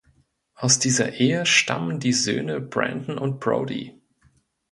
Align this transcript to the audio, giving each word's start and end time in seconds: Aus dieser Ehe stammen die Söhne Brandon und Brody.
Aus 0.55 0.79
dieser 0.79 1.13
Ehe 1.19 1.45
stammen 1.45 1.99
die 1.99 2.11
Söhne 2.11 2.59
Brandon 2.59 3.19
und 3.19 3.39
Brody. 3.39 4.01